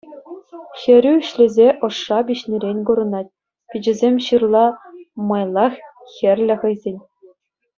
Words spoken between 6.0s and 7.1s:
хӗрлӗ хӑисен.